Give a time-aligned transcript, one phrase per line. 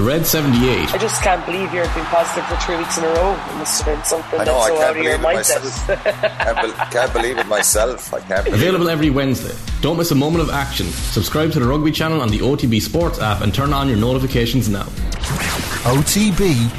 [0.00, 0.94] The Red 78.
[0.94, 3.32] I just can't believe you're being positive for three weeks in a row.
[3.34, 6.38] It must have been something I know, that's so I can't out of your mindset.
[6.38, 8.14] can't, be- can't believe it myself.
[8.14, 8.92] I can't Available it.
[8.92, 9.54] every Wednesday.
[9.82, 10.86] Don't miss a moment of action.
[10.86, 14.70] Subscribe to the Rugby channel on the OTB Sports app and turn on your notifications
[14.70, 14.84] now.
[15.84, 16.70] OTB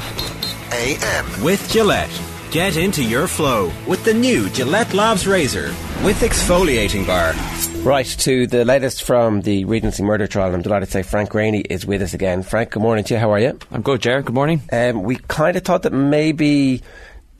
[0.72, 1.44] AM.
[1.44, 2.10] With Gillette.
[2.50, 5.68] Get into your flow with the new Gillette Labs Razor
[6.02, 7.34] with exfoliating bar.
[7.82, 10.54] Right, to the latest from the Regency murder trial.
[10.54, 12.44] I'm delighted to say Frank Greaney is with us again.
[12.44, 13.18] Frank, good morning to you.
[13.20, 13.58] How are you?
[13.72, 14.24] I'm good, Jared.
[14.24, 14.62] Good morning.
[14.70, 16.80] Um, we kind of thought that maybe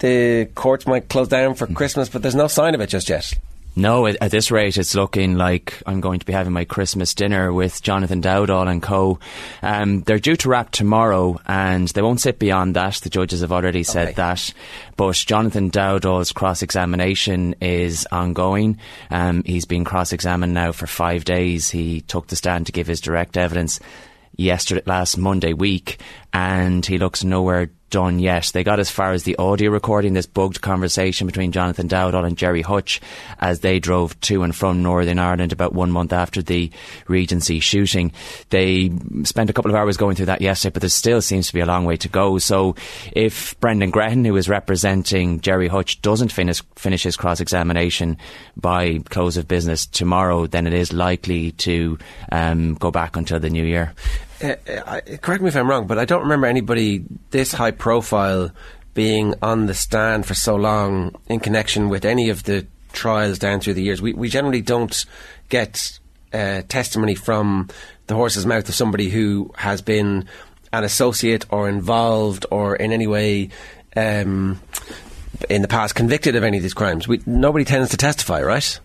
[0.00, 3.32] the courts might close down for Christmas, but there's no sign of it just yet.
[3.74, 7.50] No, at, this rate, it's looking like I'm going to be having my Christmas dinner
[7.52, 9.18] with Jonathan Dowdall and co.
[9.62, 12.96] Um, they're due to wrap tomorrow, and they won't sit beyond that.
[12.96, 14.14] The judges have already said okay.
[14.16, 14.52] that.
[14.96, 18.78] But Jonathan Dowdall's cross-examination is ongoing.
[19.10, 21.70] Um, he's been cross-examined now for five days.
[21.70, 23.80] He took the stand to give his direct evidence
[24.36, 25.98] yesterday, last Monday week,
[26.32, 28.50] and he looks nowhere done yet.
[28.52, 32.38] They got as far as the audio recording, this bugged conversation between Jonathan Dowdall and
[32.38, 33.00] Gerry Hutch
[33.38, 36.70] as they drove to and from Northern Ireland about one month after the
[37.06, 38.10] Regency shooting.
[38.48, 38.90] They
[39.24, 41.60] spent a couple of hours going through that yesterday, but there still seems to be
[41.60, 42.38] a long way to go.
[42.38, 42.74] So
[43.12, 48.16] if Brendan Grehan, who is representing Gerry Hutch, doesn't finish, finish his cross examination
[48.56, 51.98] by close of business tomorrow, then it is likely to
[52.32, 53.92] um, go back until the new year.
[54.42, 58.50] Uh, uh, correct me if I'm wrong, but I don't remember anybody this high profile
[58.94, 63.60] being on the stand for so long in connection with any of the trials down
[63.60, 64.02] through the years.
[64.02, 65.04] We, we generally don't
[65.48, 65.98] get
[66.32, 67.68] uh, testimony from
[68.06, 70.28] the horse's mouth of somebody who has been
[70.72, 73.50] an associate or involved or in any way
[73.96, 74.60] um,
[75.48, 77.06] in the past convicted of any of these crimes.
[77.06, 78.78] We, nobody tends to testify, right?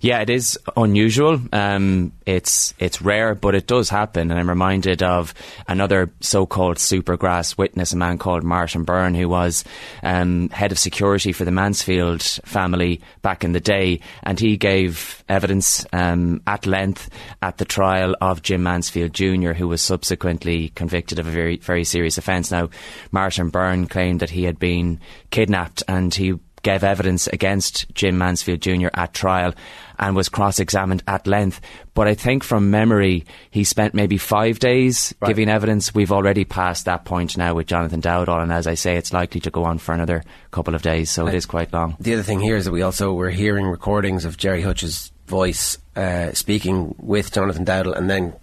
[0.00, 1.40] Yeah, it is unusual.
[1.52, 4.30] Um, it's it's rare, but it does happen.
[4.30, 5.34] And I'm reminded of
[5.68, 9.64] another so-called supergrass witness, a man called Martin Byrne, who was
[10.02, 15.22] um, head of security for the Mansfield family back in the day, and he gave
[15.28, 17.10] evidence um, at length
[17.40, 21.84] at the trial of Jim Mansfield Jr., who was subsequently convicted of a very very
[21.84, 22.50] serious offence.
[22.50, 22.70] Now,
[23.10, 25.00] Martin Byrne claimed that he had been
[25.30, 28.88] kidnapped, and he gave evidence against Jim Mansfield Jr.
[28.94, 29.54] at trial
[29.98, 31.60] and was cross examined at length.
[31.94, 35.28] But I think from memory, he spent maybe five days right.
[35.28, 35.94] giving evidence.
[35.94, 39.40] We've already passed that point now with Jonathan Dowdall, and as I say, it's likely
[39.42, 41.96] to go on for another couple of days, so it is quite long.
[42.00, 45.78] The other thing here is that we also were hearing recordings of Gerry Hutch's voice
[45.96, 48.34] uh, speaking with Jonathan Dowdall and then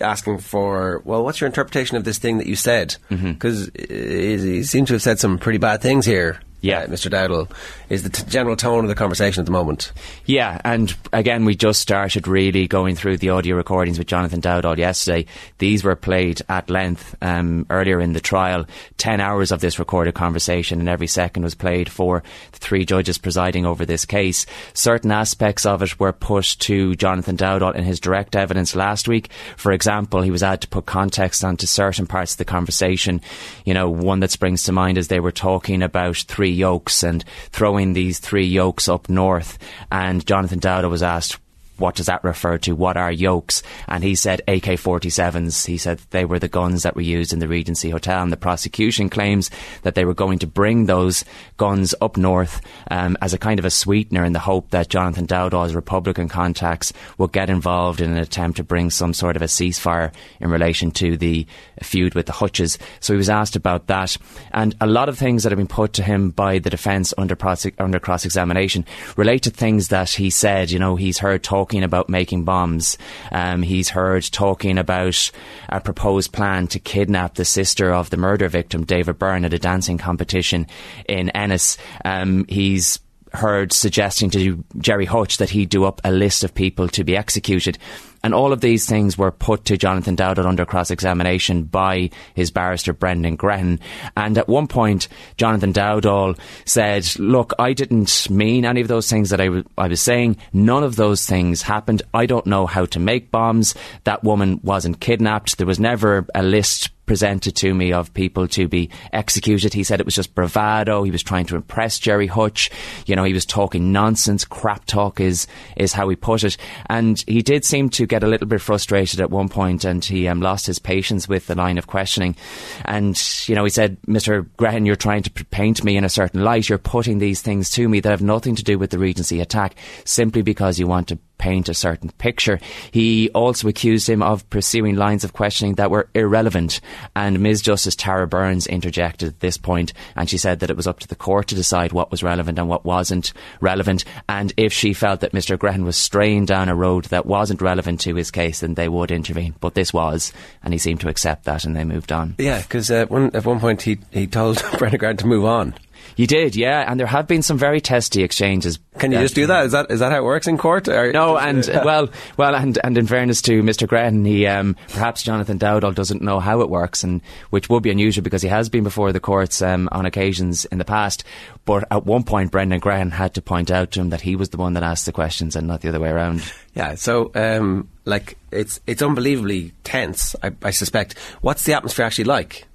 [0.00, 2.96] asking for, well, what's your interpretation of this thing that you said?
[3.08, 4.48] Because mm-hmm.
[4.48, 7.10] he seemed to have said some pretty bad things here yeah, uh, Mr.
[7.10, 7.50] Dowdall,
[7.88, 9.92] is the t- general tone of the conversation at the moment.
[10.26, 14.76] Yeah, and again, we just started really going through the audio recordings with Jonathan Dowdall
[14.76, 15.26] yesterday.
[15.58, 18.66] These were played at length um, earlier in the trial.
[18.98, 22.22] Ten hours of this recorded conversation, and every second was played for
[22.52, 24.44] the three judges presiding over this case.
[24.74, 29.30] Certain aspects of it were put to Jonathan Dowdall in his direct evidence last week.
[29.56, 33.20] For example, he was asked to put context onto certain parts of the conversation.
[33.64, 37.02] You know, one that springs to mind is they were talking about three three yokes
[37.04, 39.58] and throwing these three yokes up north.
[39.90, 41.38] And Jonathan Dowdall was asked,
[41.80, 42.72] what does that refer to?
[42.74, 43.62] What are yokes?
[43.88, 45.66] And he said AK 47s.
[45.66, 48.22] He said they were the guns that were used in the Regency Hotel.
[48.22, 49.50] And the prosecution claims
[49.82, 51.24] that they were going to bring those
[51.56, 55.26] guns up north um, as a kind of a sweetener in the hope that Jonathan
[55.26, 59.46] Dowdall's Republican contacts would get involved in an attempt to bring some sort of a
[59.46, 61.46] ceasefire in relation to the
[61.82, 62.78] feud with the Hutches.
[63.00, 64.16] So he was asked about that.
[64.52, 67.36] And a lot of things that have been put to him by the defence under,
[67.78, 68.84] under cross examination
[69.16, 70.70] relate to things that he said.
[70.70, 72.98] You know, he's heard talk talking about making bombs.
[73.30, 75.30] Um, he's heard talking about
[75.68, 79.58] a proposed plan to kidnap the sister of the murder victim, David Byrne, at a
[79.58, 80.66] dancing competition
[81.08, 81.78] in Ennis.
[82.04, 82.98] Um, he's
[83.32, 87.16] heard suggesting to Gerry Hutch that he do up a list of people to be
[87.16, 87.78] executed.
[88.22, 92.50] And all of these things were put to Jonathan Dowdall under cross examination by his
[92.50, 93.80] barrister Brendan Grehan.
[94.16, 99.30] And at one point, Jonathan Dowdall said, Look, I didn't mean any of those things
[99.30, 100.36] that I, w- I was saying.
[100.52, 102.02] None of those things happened.
[102.12, 103.74] I don't know how to make bombs.
[104.04, 105.58] That woman wasn't kidnapped.
[105.58, 109.74] There was never a list presented to me of people to be executed.
[109.74, 111.02] He said it was just bravado.
[111.02, 112.70] He was trying to impress Gerry Hutch.
[113.04, 114.44] You know, he was talking nonsense.
[114.44, 116.56] Crap talk is, is how he put it.
[116.86, 120.28] And he did seem to get a little bit frustrated at one point and he
[120.28, 122.36] um, lost his patience with the line of questioning.
[122.84, 124.46] And, you know, he said, Mr.
[124.58, 126.68] Grehan, you're trying to paint me in a certain light.
[126.68, 129.76] You're putting these things to me that have nothing to do with the Regency attack
[130.04, 132.60] simply because you want to paint a certain picture.
[132.90, 136.80] He also accused him of pursuing lines of questioning that were irrelevant.
[137.16, 137.62] And Ms.
[137.62, 141.08] Justice Tara Burns interjected at this point and she said that it was up to
[141.08, 144.04] the court to decide what was relevant and what wasn't relevant.
[144.28, 145.56] And if she felt that Mr.
[145.56, 149.10] Grehan was straying down a road that wasn't relevant to his case, then they would
[149.10, 149.54] intervene.
[149.60, 150.32] But this was,
[150.62, 152.34] and he seemed to accept that and they moved on.
[152.38, 155.74] Yeah, because uh, at one point he, he told Brendan Grehan to move on.
[156.20, 158.78] You did, yeah, and there have been some very testy exchanges.
[158.98, 159.64] Can you just do that?
[159.64, 160.86] Is that is that how it works in court?
[160.86, 163.88] Or no, and well, well, and and in fairness to Mr.
[163.88, 167.90] Grehan, he um, perhaps Jonathan Dowdall doesn't know how it works, and which would be
[167.90, 171.24] unusual because he has been before the courts um, on occasions in the past.
[171.64, 174.50] But at one point, Brendan Grehan had to point out to him that he was
[174.50, 176.42] the one that asked the questions and not the other way around.
[176.72, 180.36] Yeah, so um, like it's it's unbelievably tense.
[180.40, 181.18] I, I suspect.
[181.40, 182.68] What's the atmosphere actually like?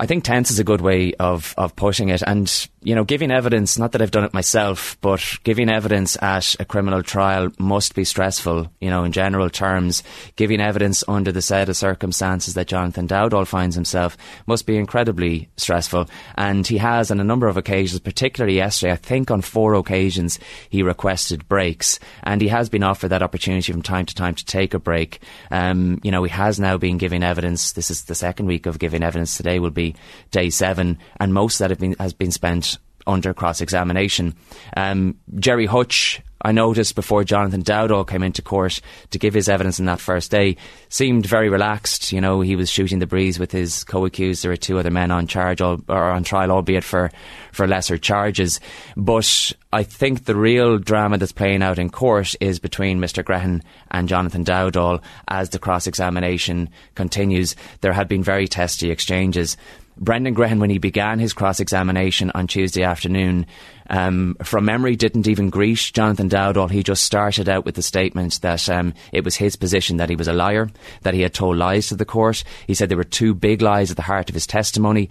[0.00, 2.22] I think tense is a good way of, of pushing it.
[2.26, 2.48] And
[2.82, 6.64] you know, giving evidence, not that I've done it myself, but giving evidence at a
[6.64, 10.02] criminal trial must be stressful, you know, in general terms.
[10.36, 14.16] Giving evidence under the set of circumstances that Jonathan Dowdall finds himself
[14.46, 16.08] must be incredibly stressful.
[16.36, 20.38] And he has, on a number of occasions, particularly yesterday, I think on four occasions,
[20.70, 21.98] he requested breaks.
[22.22, 25.20] And he has been offered that opportunity from time to time to take a break.
[25.50, 27.72] Um, you know, he has now been giving evidence.
[27.72, 29.36] This is the second week of giving evidence.
[29.36, 29.96] Today will be
[30.30, 30.96] day seven.
[31.18, 32.69] And most of that been, has been spent
[33.10, 34.34] under cross examination.
[34.76, 38.80] Um, Gerry Hutch, I noticed before Jonathan Dowdall came into court
[39.10, 40.56] to give his evidence on that first day,
[40.88, 42.12] seemed very relaxed.
[42.12, 44.42] You know, he was shooting the breeze with his co-accused.
[44.42, 47.10] There were two other men on charge or on trial, albeit for,
[47.52, 48.58] for lesser charges.
[48.96, 53.22] But I think the real drama that's playing out in court is between Mr.
[53.22, 57.54] Grehan and Jonathan Dowdall as the cross examination continues.
[57.82, 59.58] There have been very testy exchanges.
[59.96, 63.46] Brendan Grehan, when he began his cross examination on Tuesday afternoon,
[63.88, 66.70] um, from memory, didn't even greet Jonathan Dowdall.
[66.70, 70.16] He just started out with the statement that um, it was his position that he
[70.16, 70.70] was a liar,
[71.02, 72.44] that he had told lies to the court.
[72.66, 75.10] He said there were two big lies at the heart of his testimony,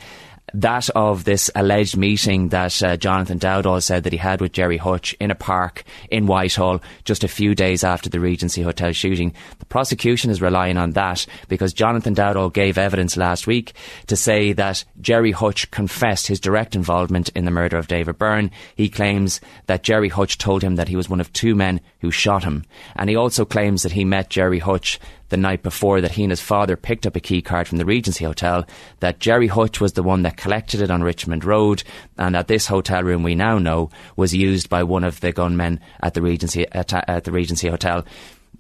[0.54, 4.78] that of this alleged meeting that uh, Jonathan Dowdall said that he had with Gerry
[4.78, 9.34] Hutch in a park in Whitehall just a few days after the Regency Hotel shooting.
[9.60, 13.74] The prosecution is relying on that because Jonathan Dowdall gave evidence last week
[14.08, 18.52] to say that Gerry Hutch confessed his direct involvement in the murder of David Byrne.
[18.76, 22.12] He claims that Gerry Hutch told him that he was one of two men who
[22.12, 22.66] shot him.
[22.96, 25.00] And he also claims that he met Gerry Hutch
[25.30, 27.86] the night before that he and his father picked up a key card from the
[27.86, 28.66] Regency Hotel,
[29.00, 31.84] that Gerry Hutch was the one that collected it on Richmond Road,
[32.18, 35.80] and that this hotel room we now know was used by one of the gunmen
[36.02, 38.06] at the Regency at, at the Regency Hotel.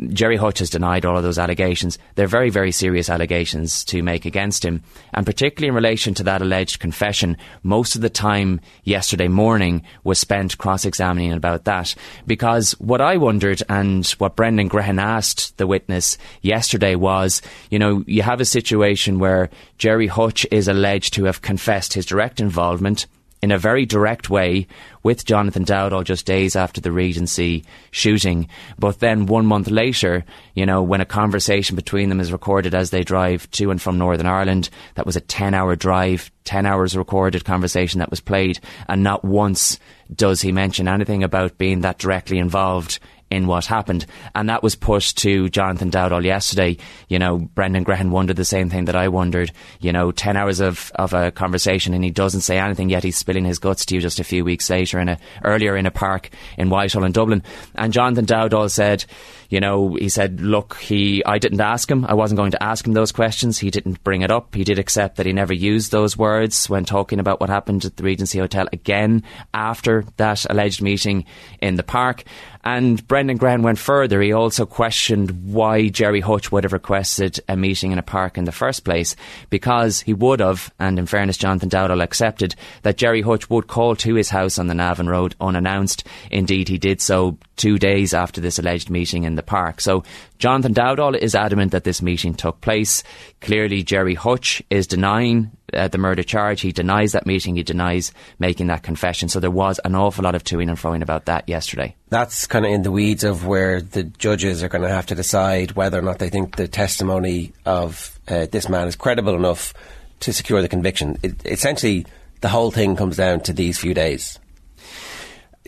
[0.07, 1.97] Gerry Hutch has denied all of those allegations.
[2.15, 4.81] They're very, very serious allegations to make against him.
[5.13, 10.19] And particularly in relation to that alleged confession, most of the time yesterday morning was
[10.19, 11.95] spent cross examining about that.
[12.25, 18.03] Because what I wondered and what Brendan Grehan asked the witness yesterday was, you know,
[18.07, 23.05] you have a situation where Gerry Hutch is alleged to have confessed his direct involvement
[23.41, 24.67] in a very direct way
[25.01, 28.49] with Jonathan Dowdall just days after the Regency shooting.
[28.77, 30.25] But then one month later,
[30.55, 33.97] you know, when a conversation between them is recorded as they drive to and from
[33.97, 38.59] Northern Ireland, that was a 10 hour drive, 10 hours recorded conversation that was played,
[38.87, 39.79] and not once
[40.13, 42.99] does he mention anything about being that directly involved
[43.29, 44.05] in what happened.
[44.35, 46.77] And that was pushed to Jonathan Dowdall yesterday.
[47.07, 49.51] You know, Brendan Grehan wondered the same thing that I wondered.
[49.79, 53.03] You know, 10 hours of, of a conversation and he doesn't say anything yet.
[53.03, 55.85] He's spilling his guts to you just a few weeks later in a, earlier in
[55.85, 57.43] a park in Whitehall in Dublin.
[57.75, 59.05] And Jonathan Dowdall said,
[59.49, 62.05] you know, he said, look, he, I didn't ask him.
[62.05, 63.57] I wasn't going to ask him those questions.
[63.57, 64.53] He didn't bring it up.
[64.53, 67.97] He did accept that he never used those words when talking about what happened at
[67.97, 71.25] the Regency Hotel again after that alleged meeting
[71.61, 72.23] in the park.
[72.63, 74.21] And Brendan Grehan went further.
[74.21, 78.43] He also questioned why Gerry Hutch would have requested a meeting in a park in
[78.43, 79.15] the first place,
[79.49, 83.95] because he would have, and in fairness, Jonathan Dowdall accepted that Gerry Hutch would call
[83.95, 86.05] to his house on the Navan Road unannounced.
[86.31, 89.79] Indeed, he did so two days after this alleged meeting in the park.
[89.79, 90.03] So
[90.37, 93.03] Jonathan Dowdall is adamant that this meeting took place.
[93.41, 96.61] Clearly, Gerry Hutch is denying uh, the murder charge.
[96.61, 97.55] He denies that meeting.
[97.55, 99.29] He denies making that confession.
[99.29, 101.95] So there was an awful lot of toing and froing about that yesterday.
[102.09, 105.15] That's kind of in the weeds of where the judges are going to have to
[105.15, 109.73] decide whether or not they think the testimony of uh, this man is credible enough
[110.21, 111.17] to secure the conviction.
[111.23, 112.05] It, essentially,
[112.41, 114.39] the whole thing comes down to these few days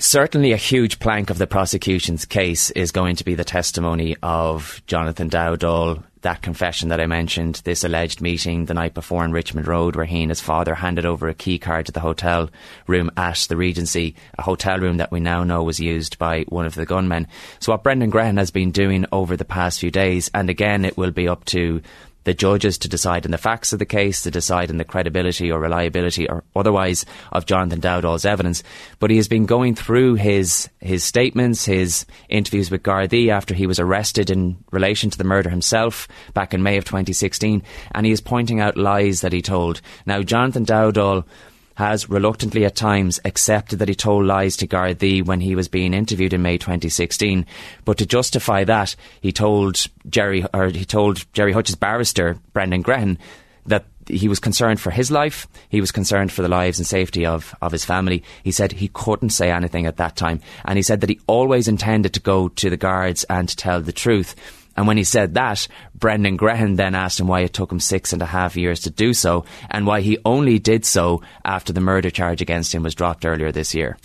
[0.01, 4.81] certainly a huge plank of the prosecution's case is going to be the testimony of
[4.87, 9.67] Jonathan Dowdall, that confession that I mentioned, this alleged meeting the night before in Richmond
[9.67, 12.49] Road where he and his father handed over a key card to the hotel
[12.87, 16.65] room at the Regency, a hotel room that we now know was used by one
[16.65, 17.27] of the gunmen.
[17.59, 20.97] So what Brendan Grehan has been doing over the past few days, and again it
[20.97, 21.81] will be up to
[22.23, 25.51] the judges to decide on the facts of the case, to decide on the credibility
[25.51, 28.63] or reliability or otherwise of Jonathan Dowdall's evidence.
[28.99, 33.67] But he has been going through his his statements, his interviews with Gardaí after he
[33.67, 37.63] was arrested in relation to the murder himself back in May of 2016,
[37.93, 39.81] and he is pointing out lies that he told.
[40.05, 41.25] Now, Jonathan Dowdall
[41.75, 45.93] has reluctantly at times accepted that he told lies to Gardaí when he was being
[45.93, 47.45] interviewed in May 2016.
[47.85, 53.17] But to justify that, he told Gerry or he told Gerry Hutch's barrister Brendan Grehan
[53.65, 55.47] that he was concerned for his life.
[55.69, 58.23] He was concerned for the lives and safety of, of his family.
[58.43, 60.41] He said he couldn't say anything at that time.
[60.65, 63.91] And he said that he always intended to go to the guards and tell the
[63.91, 64.35] truth.
[64.81, 68.13] And when he said that, Brendan Grehan then asked him why it took him six
[68.13, 71.81] and a half years to do so and why he only did so after the
[71.81, 73.99] murder charge against him was dropped earlier this year.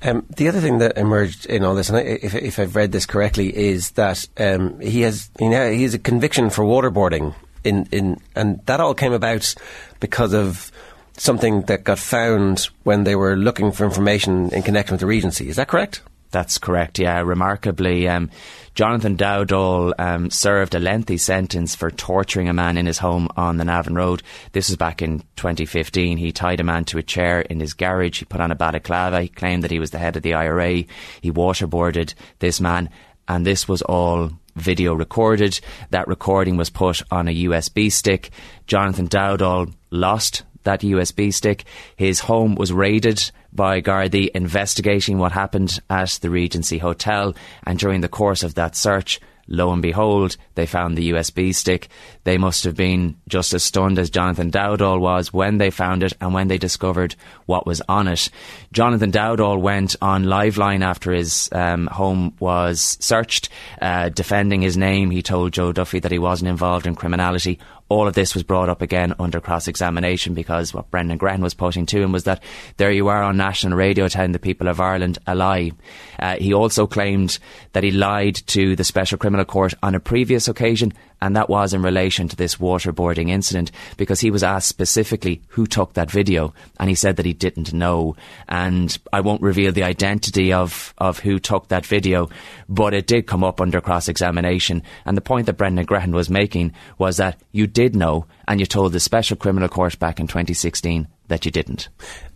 [0.00, 2.90] Um, the other thing that emerged in all this, and I, if, if, I've read
[2.90, 7.34] this correctly, is that um, he has you know, he has a conviction for waterboarding,
[7.62, 9.54] in, in, and that all came about
[10.00, 10.72] because of
[11.18, 15.50] something that got found when they were looking for information in connection with the Regency.
[15.50, 16.00] Is that correct?
[16.30, 16.98] That's correct.
[16.98, 18.08] Yeah, remarkably.
[18.08, 18.30] Um,
[18.74, 23.56] Jonathan Dowdall um, served a lengthy sentence for torturing a man in his home on
[23.56, 24.22] the Navan Road.
[24.50, 26.18] This was back in 2015.
[26.18, 28.18] He tied a man to a chair in his garage.
[28.18, 29.22] He put on a balaclava.
[29.22, 30.84] He claimed that he was the head of the IRA.
[31.20, 32.90] He waterboarded this man,
[33.28, 35.60] and this was all video recorded.
[35.90, 38.30] That recording was put on a USB stick.
[38.66, 41.64] Jonathan Dowdall lost that USB stick.
[41.96, 48.00] His home was raided by Gardaí investigating what happened at the Regency Hotel, and during
[48.00, 51.88] the course of that search, lo and behold, they found the USB stick.
[52.24, 56.12] They must have been just as stunned as Jonathan Dowdall was when they found it
[56.20, 57.14] and when they discovered
[57.46, 58.30] what was on it.
[58.72, 63.48] Jonathan Dowdall went on Liveline after his um, home was searched,
[63.80, 65.10] uh, defending his name.
[65.10, 68.68] He told Joe Duffy that he wasn't involved in criminality all of this was brought
[68.68, 72.42] up again under cross examination because what Brendan Grehan was putting to him was that
[72.76, 75.72] there you are on national radio telling the people of Ireland a lie.
[76.18, 77.38] Uh, he also claimed
[77.72, 80.92] that he lied to the Special Criminal Court on a previous occasion
[81.24, 85.66] and that was in relation to this waterboarding incident because he was asked specifically who
[85.66, 88.14] took that video, and he said that he didn't know.
[88.46, 92.28] And I won't reveal the identity of, of who took that video,
[92.68, 94.82] but it did come up under cross examination.
[95.06, 98.66] And the point that Brendan Grehan was making was that you did know, and you
[98.66, 101.88] told the Special Criminal Court back in 2016 that you didn't.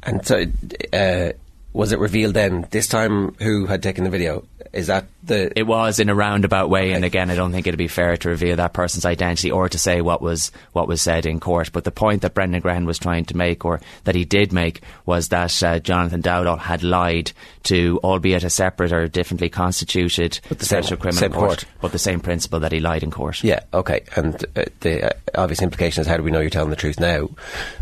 [0.02, 0.46] And so,
[0.94, 1.32] uh,
[1.74, 4.46] was it revealed then this time who had taken the video?
[4.72, 5.52] Is that the?
[5.56, 8.28] It was in a roundabout way, and again, I don't think it'd be fair to
[8.28, 11.72] reveal that person's identity or to say what was what was said in court.
[11.72, 14.82] But the point that Brendan Grehan was trying to make, or that he did make,
[15.06, 17.32] was that uh, Jonathan Dowdall had lied
[17.64, 21.64] to, albeit a separate or differently constituted but the special same, criminal same court, court,
[21.80, 23.42] but the same principle that he lied in court.
[23.42, 24.02] Yeah, okay.
[24.16, 27.00] And uh, the uh, obvious implication is how do we know you're telling the truth
[27.00, 27.28] now?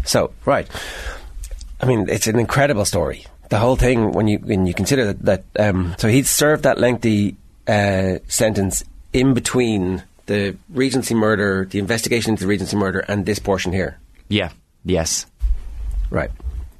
[0.04, 0.68] So, right.
[1.80, 5.44] I mean, it's an incredible story the whole thing when you when you consider that,
[5.54, 7.36] that um, so he'd served that lengthy
[7.66, 13.38] uh, sentence in between the Regency murder, the investigation into the Regency murder, and this
[13.38, 13.98] portion here.
[14.28, 14.50] Yeah.
[14.84, 15.26] Yes.
[16.10, 16.30] Right.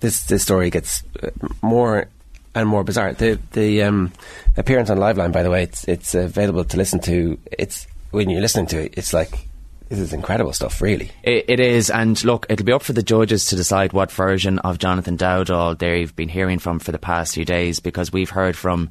[0.00, 1.30] This this story gets uh,
[1.62, 2.08] more
[2.54, 3.12] and more bizarre.
[3.14, 4.12] The the um,
[4.56, 7.38] appearance on Liveline, by the way, it's it's available to listen to.
[7.50, 9.48] It's when you're listening to it, it's like
[9.88, 11.10] this is incredible stuff, really.
[11.22, 14.58] It, it is, and look, it'll be up for the judges to decide what version
[14.60, 18.56] of Jonathan Dowdall they've been hearing from for the past few days, because we've heard
[18.56, 18.90] from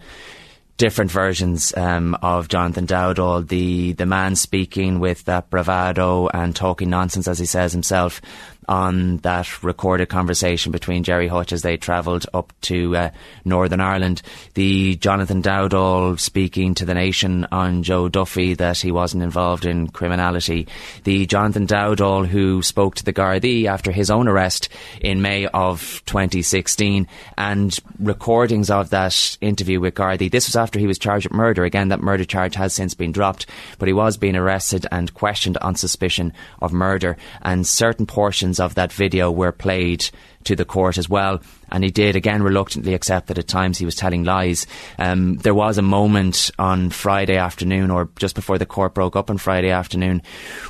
[0.78, 6.90] different versions um, of Jonathan Dowdall, the the man speaking with that bravado and talking
[6.90, 8.22] nonsense, as he says himself,
[8.68, 13.10] on that recorded conversation between Gerry Hutch as they travelled up to uh,
[13.44, 14.22] Northern Ireland.
[14.54, 19.88] The Jonathan Dowdall speaking to the nation on Joe Duffy that he wasn't involved in
[19.88, 20.68] criminality.
[21.04, 24.70] The Jonathan Dowdall who spoke to the Gardaí after his own arrest
[25.02, 27.08] in May of 2016
[27.38, 30.32] and recordings of that interview with Gardaí.
[30.32, 31.64] This was after he was charged with murder.
[31.64, 33.46] Again, that murder charge has since been dropped,
[33.80, 38.76] but he was being arrested and questioned on suspicion of murder and certain portions of
[38.76, 40.10] that video were played
[40.46, 41.42] to the court as well.
[41.72, 44.68] And he did again reluctantly accept that at times he was telling lies.
[44.98, 49.30] Um, there was a moment on Friday afternoon, or just before the court broke up
[49.30, 50.22] on Friday afternoon,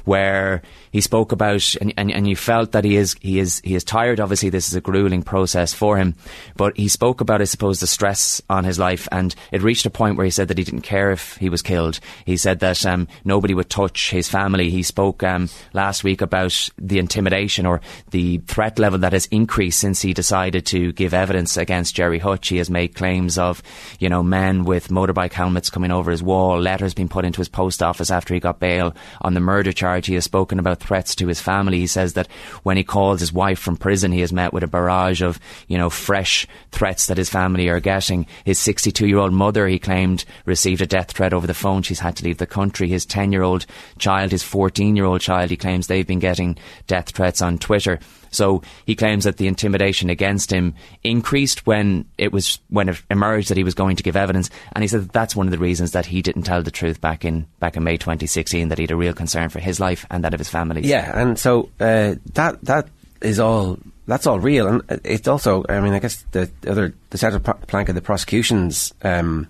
[0.06, 3.76] where he spoke about, and, and, and you felt that he is he is he
[3.76, 4.20] is tired.
[4.22, 6.16] Obviously, this is a grueling process for him,
[6.56, 9.90] but he spoke about, I suppose, the stress on his life, and it reached a
[9.90, 12.00] point where he said that he didn't care if he was killed.
[12.26, 14.70] He said that um, nobody would touch his family.
[14.70, 19.65] He spoke um, last week about the intimidation or the threat level that has increased
[19.72, 22.48] since he decided to give evidence against Gerry Hutch.
[22.48, 23.62] He has made claims of,
[24.00, 27.50] you know, men with motorbike helmets coming over his wall, letters being put into his
[27.50, 30.08] post office after he got bail on the murder charge.
[30.08, 31.80] He has spoken about threats to his family.
[31.80, 32.28] He says that
[32.64, 35.78] when he calls his wife from prison, he has met with a barrage of, you
[35.78, 38.26] know, fresh threats that his family are getting.
[38.44, 41.82] His 62 year old mother, he claimed, received a death threat over the phone.
[41.82, 42.88] She's had to leave the country.
[42.88, 43.66] His 10 year old
[44.00, 46.58] child, his 14 year old child, he claims they've been getting
[46.88, 48.00] death threats on Twitter.
[48.36, 53.50] So he claims that the intimidation against him increased when it was when it emerged
[53.50, 55.58] that he was going to give evidence, and he said that that's one of the
[55.58, 58.70] reasons that he didn't tell the truth back in back in May 2016.
[58.70, 60.82] That he had a real concern for his life and that of his family.
[60.82, 62.90] Yeah, and so uh, that that
[63.22, 63.80] is all.
[64.08, 65.66] That's all real, and it's also.
[65.68, 69.48] I mean, I guess the other the central plank of the prosecution's um,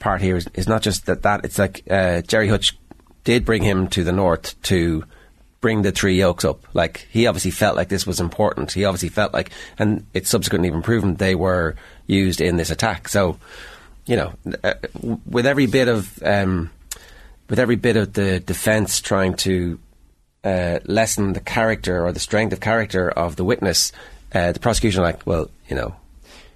[0.00, 1.22] part here is, is, not just that.
[1.22, 2.76] That it's like uh, Gerry Hutch
[3.22, 5.04] did bring him to the north to
[5.64, 6.60] bring the three yokes up.
[6.74, 8.70] Like he obviously felt like this was important.
[8.70, 11.74] He obviously felt like, and it's subsequently been proven they were
[12.06, 13.08] used in this attack.
[13.08, 13.38] So,
[14.04, 14.74] you know, uh,
[15.24, 16.70] with every bit of um,
[17.48, 19.78] with every bit of the defence trying to
[20.44, 23.90] uh, lessen the character or the strength of character of the witness,
[24.34, 25.96] uh, the prosecution like, well, you know.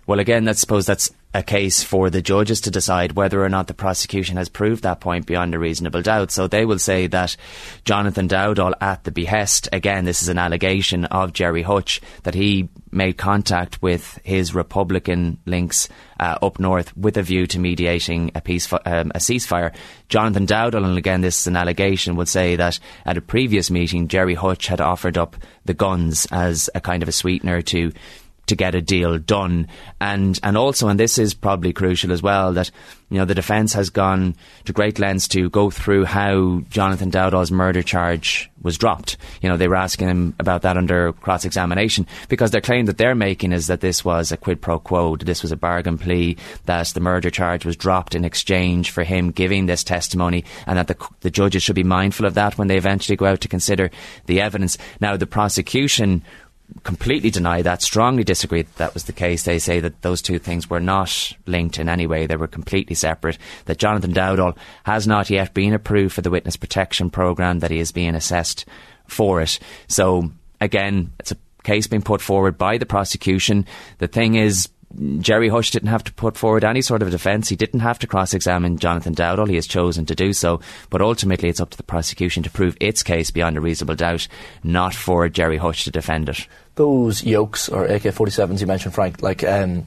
[0.07, 3.67] Well, again, I suppose that's a case for the judges to decide whether or not
[3.67, 6.31] the prosecution has proved that point beyond a reasonable doubt.
[6.31, 7.37] So they will say that
[7.85, 12.71] Jonathan Dowdall, at the behest, again, this is an allegation of Gerry Hutch, that he
[12.91, 18.41] made contact with his Republican links uh, up north with a view to mediating a,
[18.41, 19.75] peace, um, a ceasefire.
[20.09, 24.09] Jonathan Dowdall, and again, this is an allegation, would say that at a previous meeting,
[24.09, 27.93] Gerry Hutch had offered up the guns as a kind of a sweetener to
[28.49, 29.69] to get a deal done.
[30.01, 32.71] And and also, and this is probably crucial as well, that
[33.11, 37.51] you know the defence has gone to great lengths to go through how Jonathan Dowdall's
[37.51, 39.17] murder charge was dropped.
[39.41, 42.99] You know, they were asking him about that under cross examination because their claim that
[42.99, 46.37] they're making is that this was a quid pro quo, this was a bargain plea,
[46.67, 50.89] that the murder charge was dropped in exchange for him giving this testimony, and that
[50.89, 53.91] the the judges should be mindful of that when they eventually go out to consider
[54.27, 54.79] the evidence.
[55.01, 56.23] Now, the prosecution
[56.85, 59.43] completely deny that, strongly disagree that that was the case.
[59.43, 62.95] They say that those two things were not linked in any way, they were completely
[62.95, 63.39] separate.
[63.67, 67.79] That Jonathan Dowdall has not yet been approved for the witness protection programme, that he
[67.79, 68.65] is being assessed
[69.07, 69.59] for it.
[69.89, 73.67] So, again, it's a case being put forward by the prosecution.
[73.99, 74.69] The thing is,
[75.19, 77.49] Gerry Hutch didn't have to put forward any sort of defence.
[77.49, 79.49] He didn't have to cross examine Jonathan Dowdall.
[79.49, 80.61] He has chosen to do so.
[80.89, 84.29] But ultimately, it's up to the prosecution to prove its case beyond a reasonable doubt,
[84.65, 86.47] not for Gerry Hutch to defend it.
[86.75, 89.45] Those yokes or AK 47s you mentioned, Frank, like.
[89.45, 89.87] Um,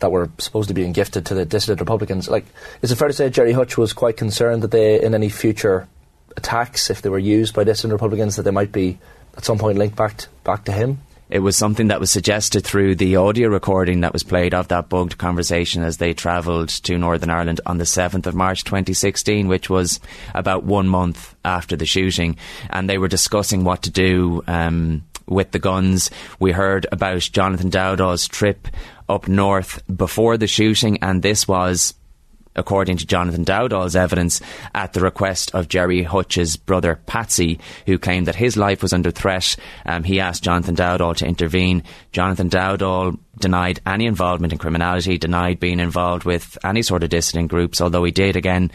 [0.00, 2.28] that were supposed to be gifted to the dissident Republicans.
[2.28, 2.46] Like,
[2.82, 5.88] is it fair to say Gerry Hutch was quite concerned that they, in any future
[6.36, 8.98] attacks, if they were used by dissident Republicans, that they might be
[9.36, 11.00] at some point linked back to, back to him?
[11.30, 14.88] It was something that was suggested through the audio recording that was played of that
[14.88, 19.68] bugged conversation as they travelled to Northern Ireland on the 7th of March 2016, which
[19.68, 20.00] was
[20.34, 22.36] about one month after the shooting.
[22.70, 26.10] And they were discussing what to do um, with the guns.
[26.40, 28.66] We heard about Jonathan Dowdall's trip
[29.06, 31.92] up north before the shooting, and this was
[32.58, 34.40] according to Jonathan Dowdall's evidence,
[34.74, 39.10] at the request of Gerry Hutch's brother Patsy, who claimed that his life was under
[39.10, 39.56] threat.
[39.86, 41.84] Um, he asked Jonathan Dowdall to intervene.
[42.12, 47.48] Jonathan Dowdall denied any involvement in criminality, denied being involved with any sort of dissident
[47.48, 48.70] groups, although he did again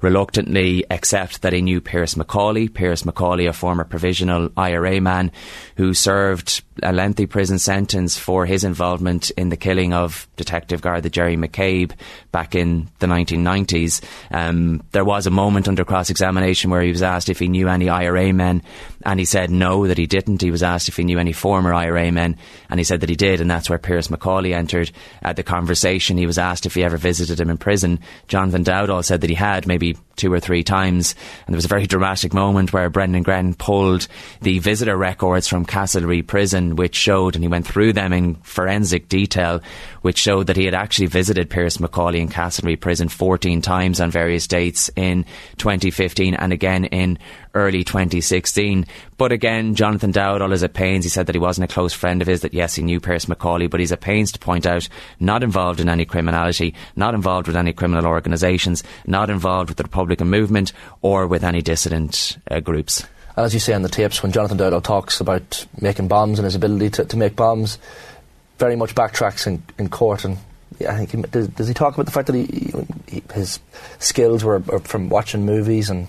[0.00, 2.72] reluctantly accept that he knew Pearse McCauley.
[2.72, 5.32] Pearse McCauley, a former provisional IRA man
[5.76, 11.10] who served a lengthy prison sentence for his involvement in the killing of Detective Garda
[11.10, 11.92] Jerry McCabe
[12.32, 14.02] back in the 1990s.
[14.30, 17.68] Um, there was a moment under cross examination where he was asked if he knew
[17.68, 18.62] any IRA men,
[19.04, 20.42] and he said no, that he didn't.
[20.42, 22.36] He was asked if he knew any former IRA men,
[22.70, 24.90] and he said that he did, and that's where Pearse McCauley entered
[25.24, 26.16] uh, the conversation.
[26.16, 28.00] He was asked if he ever visited him in prison.
[28.28, 31.14] Jonathan Dowdall said that he had, maybe two or three times.
[31.46, 34.08] And there was a very dramatic moment where Brendan Grehan pulled
[34.40, 39.08] the visitor records from Castlerea Prison, which showed, and he went through them in forensic
[39.08, 39.60] detail,
[40.02, 44.10] which showed that he had actually visited Pearse McCauley in Castlerea Prison 14 times on
[44.10, 45.24] various dates in
[45.58, 47.18] 2015 and again in
[47.54, 48.86] early 2016.
[49.16, 51.04] But again, Jonathan Dowdall is at pains.
[51.04, 53.24] He said that he wasn't a close friend of his, that yes, he knew Pearse
[53.24, 57.46] McCauley, but he's at pains to point out not involved in any criminality, not involved
[57.46, 62.60] with any criminal organisations, not involved with the Republican movement or with any dissident uh,
[62.60, 63.06] groups.
[63.36, 66.54] As you say on the tapes, when Jonathan Dowdall talks about making bombs and his
[66.54, 67.78] ability to, to make bombs,
[68.58, 70.24] very much backtracks in, in court.
[70.24, 70.38] And
[70.80, 72.72] I think he, does, does, he talk about the fact that he,
[73.08, 73.60] he his
[73.98, 76.08] skills were uh, from watching movies and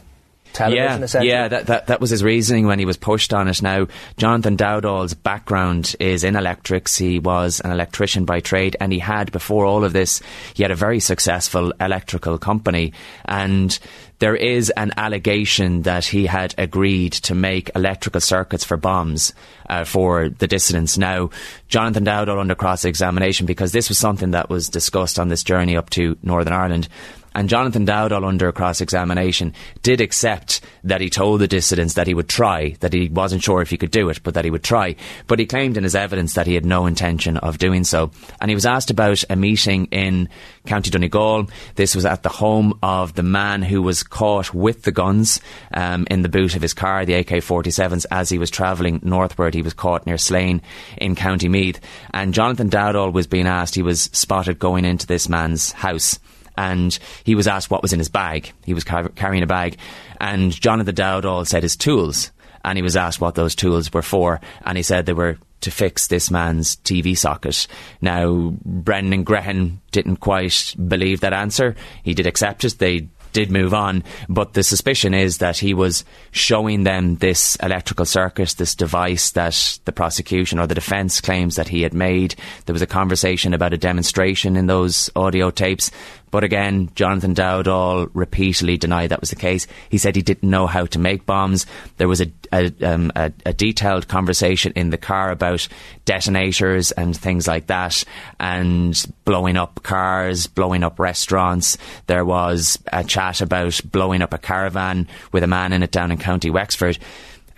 [0.57, 3.61] television, yeah, Yeah, that, that, that was his reasoning when he was pushed on it.
[3.61, 6.97] Now, Jonathan Dowdall's background is in electrics.
[6.97, 10.21] He was an electrician by trade, and he had, before all of this,
[10.53, 12.93] he had a very successful electrical company.
[13.25, 13.77] And
[14.19, 19.33] there is an allegation that he had agreed to make electrical circuits for bombs
[19.69, 20.97] uh, for the dissidents.
[20.97, 21.29] Now,
[21.67, 25.77] Jonathan Dowdall under cross examination, because this was something that was discussed on this journey
[25.77, 26.87] up to Northern Ireland,
[27.37, 32.15] and Jonathan Dowdall, under cross examination, did accept that he told the dissidents that he
[32.15, 34.63] would try, that he wasn't sure if he could do it, but that he would
[34.63, 34.95] try.
[35.27, 38.09] But he claimed in his evidence that he had no intention of doing so.
[38.41, 40.29] And he was asked about a meeting in
[40.65, 41.47] County Donegal.
[41.75, 45.39] This was at the home of the man who was caught with the guns
[45.71, 49.53] um, in the boot of his car, the AK 47s, as he was travelling northward.
[49.53, 50.63] He was caught near Slane
[50.97, 51.79] in County Meath.
[52.15, 56.17] And Jonathan Dowdall was being asked, he was spotted going into this man's house
[56.57, 58.51] and he was asked what was in his bag.
[58.65, 59.77] He was car- carrying a bag,
[60.19, 62.31] and Jonathan Dowdall said his tools,
[62.65, 65.71] and he was asked what those tools were for, and he said they were to
[65.71, 67.67] fix this man's TV socket.
[68.01, 71.75] Now, Brendan Grehan didn't quite believe that answer.
[72.03, 72.77] He did accept it.
[72.77, 78.05] They did move on, but the suspicion is that he was showing them this electrical
[78.05, 82.33] circuit, this device that the prosecution or the defence claims that he had made.
[82.65, 85.91] There was a conversation about a demonstration in those audio tapes.
[86.29, 89.67] But again, Jonathan Dowdall repeatedly denied that was the case.
[89.89, 91.65] He said he didn't know how to make bombs.
[91.97, 95.67] There was a, a, um, a, a detailed conversation in the car about
[96.05, 98.03] detonators and things like that,
[98.39, 101.77] and blowing up cars, blowing up restaurants.
[102.07, 106.11] There was a chat about blowing up a caravan with a man in it down
[106.11, 106.97] in County Wexford.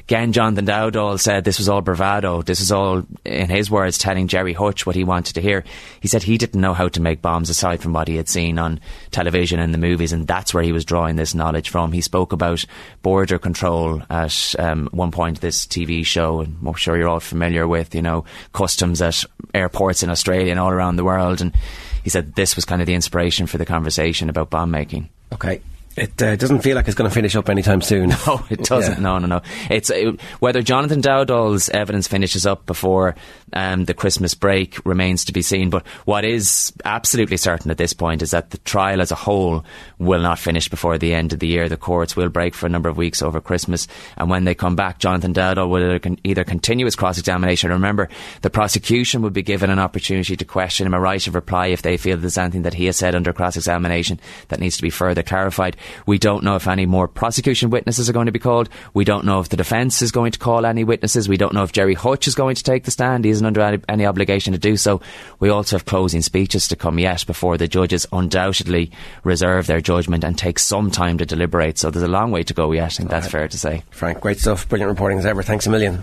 [0.09, 2.41] Again, Jonathan Dowdall said this was all bravado.
[2.41, 5.63] This is all, in his words, telling Gerry Hutch what he wanted to hear.
[5.99, 8.57] He said he didn't know how to make bombs aside from what he had seen
[8.57, 8.79] on
[9.11, 11.91] television and the movies, and that's where he was drawing this knowledge from.
[11.91, 12.65] He spoke about
[13.03, 17.67] border control at um, one point this TV show, and I'm sure you're all familiar
[17.67, 21.39] with, you know, customs at airports in Australia and all around the world.
[21.39, 21.55] And
[22.03, 25.07] he said this was kind of the inspiration for the conversation about bomb making.
[25.31, 25.61] Okay.
[25.99, 28.13] It uh, doesn't feel like it's going to finish up anytime soon.
[28.27, 28.95] No, it doesn't.
[28.95, 28.99] Yeah.
[28.99, 29.41] No, no, no.
[29.69, 33.15] It's it, uh, whether Jonathan Dowdall's evidence finishes up before
[33.53, 35.69] um, the Christmas break remains to be seen.
[35.69, 39.63] But what is absolutely certain at this point is that the trial as a whole
[39.97, 41.69] will not finish before the end of the year.
[41.69, 44.75] The courts will break for a number of weeks over Christmas, and when they come
[44.75, 47.71] back, Jonathan Dowdall will either continue his cross-examination.
[47.71, 48.09] Remember,
[48.41, 51.81] the prosecution would be given an opportunity to question him, a right of reply if
[51.81, 55.23] they feel there's anything that he has said under cross-examination that needs to be further
[55.23, 55.75] clarified.
[56.05, 58.69] We don't know if any more prosecution witnesses are going to be called.
[58.93, 61.29] We don't know if the defence is going to call any witnesses.
[61.29, 63.25] We don't know if Gerry Hutch is going to take the stand.
[63.25, 65.01] He isn't under any, any obligation to do so.
[65.39, 68.91] We also have closing speeches to come yet before the judges undoubtedly
[69.23, 71.77] reserve their judgment and take some time to deliberate.
[71.79, 72.83] So there's a long way to go yet.
[72.85, 73.39] I think All that's right.
[73.39, 73.83] fair to say.
[73.91, 74.67] Frank, great stuff.
[74.69, 75.41] Brilliant reporting as ever.
[75.43, 75.97] Thanks a million.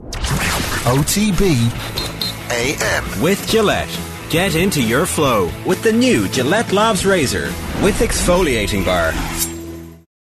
[0.87, 1.43] OTB
[2.51, 3.23] AM.
[3.23, 3.89] With Gillette.
[4.31, 7.47] Get into your flow with the new Gillette Labs Razor
[7.83, 9.13] with exfoliating bar.